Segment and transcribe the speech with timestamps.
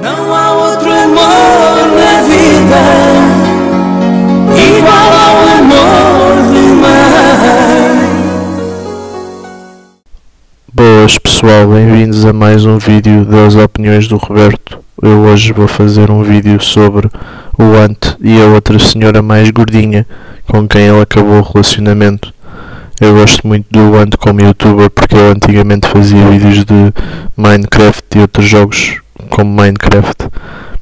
[0.00, 2.80] Não há outro amor na vida
[4.56, 8.02] igual ao amor de mãe.
[10.72, 14.78] Boas pessoal, bem-vindos a mais um vídeo das opiniões do Roberto.
[15.02, 17.10] Eu hoje vou fazer um vídeo sobre
[17.58, 20.06] o Ant e a outra senhora mais gordinha
[20.48, 22.32] com quem ele acabou o relacionamento.
[22.98, 26.92] Eu gosto muito do Ant como youtuber porque ele antigamente fazia vídeos de
[27.36, 29.01] Minecraft e outros jogos
[29.32, 30.28] como Minecraft.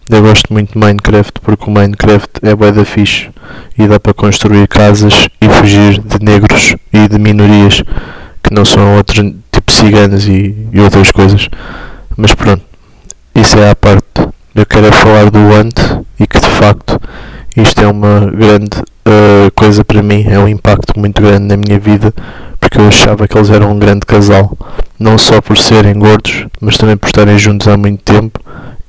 [0.08, 3.30] Eu gosto muito de Minecraft porque o Minecraft é bué da fixe
[3.78, 7.80] e dá para construir casas e fugir de negros e de minorias
[8.42, 9.18] que não são outros
[9.52, 11.48] tipo ciganos e, e outras coisas.
[12.16, 12.64] Mas pronto,
[13.36, 14.04] isso é à parte.
[14.52, 17.00] Eu quero é falar do Ant e que de facto
[17.56, 21.78] isto é uma grande uh, coisa para mim, é um impacto muito grande na minha
[21.78, 22.12] vida
[22.60, 24.56] porque eu achava que eles eram um grande casal,
[25.00, 28.38] não só por serem gordos, mas também por estarem juntos há muito tempo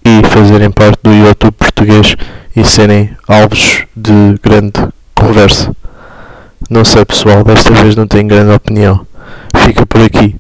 [0.04, 2.18] e fazerem parte do YouTube português
[2.54, 4.12] e serem alvos de
[4.44, 4.74] grande
[5.16, 5.74] conversa.
[6.70, 9.08] Não sei pessoal, desta vez não tenho grande opinião.
[9.64, 10.36] Fica por aqui.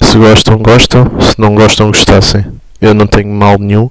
[0.00, 1.20] Se gostam, gostam.
[1.20, 2.46] Se não gostam, gostassem.
[2.80, 3.90] Eu não tenho mal nenhum,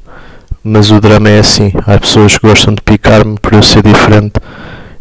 [0.64, 1.72] mas o drama é assim.
[1.86, 4.40] Há pessoas que gostam de picar-me por eu ser diferente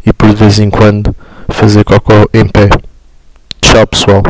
[0.05, 1.15] e por de vez em quando
[1.49, 2.69] fazer cocó em pé.
[3.61, 4.23] Tchau pessoal.